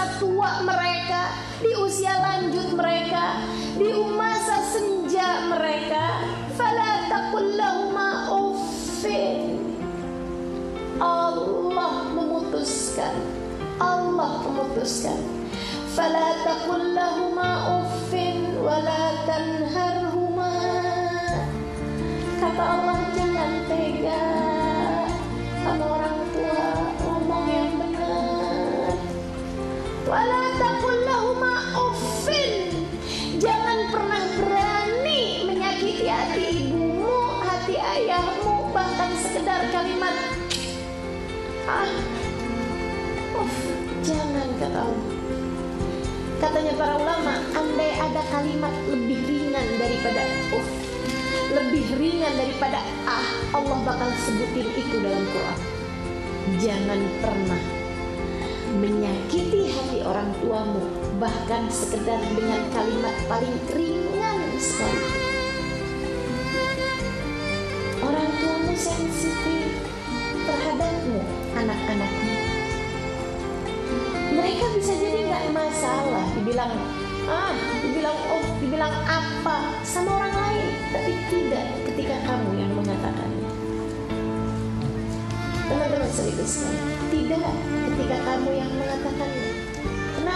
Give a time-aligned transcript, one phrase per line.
[0.00, 1.28] masa tua mereka,
[1.60, 3.44] di usia lanjut mereka,
[3.76, 6.24] di masa senja mereka.
[6.56, 9.60] Fala taqul lahuma uffin.
[10.96, 13.12] Allah memutuskan.
[13.76, 15.20] Allah memutuskan.
[15.92, 20.56] Fala taqul lahuma uffin wala tanharhuma.
[22.40, 23.29] Kata Allah jangan
[33.40, 40.12] Jangan pernah berani menyakiti hati ibumu, hati ayahmu, bahkan sekedar kalimat
[41.64, 41.88] ah.
[46.40, 50.20] Katanya para ulama, andai ada kalimat lebih ringan daripada
[50.52, 50.68] uff,
[51.56, 53.24] lebih ringan daripada ah,
[53.56, 55.58] Allah bakal sebutin itu dalam Quran.
[56.60, 57.79] Jangan pernah
[58.78, 60.82] menyakiti hati orang tuamu,
[61.18, 65.06] bahkan sekedar dengan kalimat paling ringan sekali.
[67.98, 69.74] Orang tuamu sensitif
[70.46, 71.18] terhadapmu,
[71.58, 72.38] anak-anaknya.
[74.30, 76.72] Mereka bisa jadi nggak masalah dibilang
[77.26, 83.50] ah, dibilang oh, dibilang apa sama orang lain, tapi tidak ketika kamu yang mengatakannya.
[85.70, 86.82] Teman-teman serius sekali,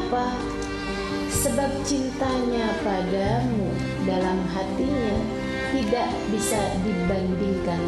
[0.00, 0.32] Kenapa?
[1.28, 3.68] Sebab cintanya padamu
[4.08, 5.12] dalam hatinya
[5.76, 7.80] tidak bisa dibandingkan